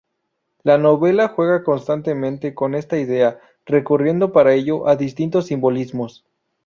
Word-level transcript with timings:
La 0.63 0.79
novela 0.79 1.27
juega 1.27 1.63
constantemente 1.63 2.55
con 2.55 2.73
esta 2.73 2.97
idea, 2.97 3.39
recurriendo 3.67 4.31
para 4.33 4.55
ello 4.55 4.87
a 4.87 4.95
distintos 4.95 5.45
simbolismos. 5.45 6.25